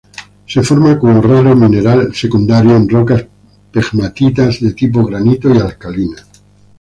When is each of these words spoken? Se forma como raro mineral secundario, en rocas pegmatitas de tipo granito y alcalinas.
Se 0.47 0.63
forma 0.63 0.97
como 0.97 1.21
raro 1.21 1.55
mineral 1.55 2.15
secundario, 2.15 2.75
en 2.75 2.89
rocas 2.89 3.23
pegmatitas 3.71 4.59
de 4.59 4.73
tipo 4.73 5.05
granito 5.05 5.53
y 5.53 5.59
alcalinas. 5.59 6.25